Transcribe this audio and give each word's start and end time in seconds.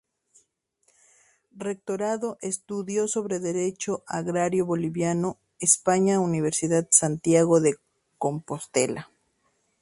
Rectorado 1.55 2.39
Estudio 2.41 3.07
sobre 3.07 3.39
Derecho 3.39 4.03
Agrario 4.07 4.65
Boliviano; 4.65 5.37
España 5.59 6.19
Universidad 6.19 6.87
Santiago 6.89 7.61
de 7.61 7.75
Compostela. 8.17 9.11